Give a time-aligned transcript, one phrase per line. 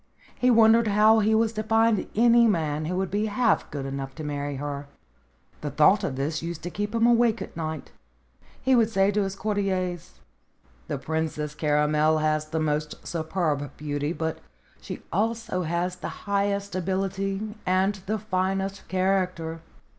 [0.33, 4.15] He wondered how he was to find any man who would be half good enough
[4.15, 4.87] to marry her.
[5.61, 7.91] The thought of this used to keep him awake at night.
[8.59, 10.19] He would say to his courtiers:
[10.87, 14.39] "The Princess Caramel has the most superb beauty, but
[14.81, 19.61] she also has the highest ability and the finest character."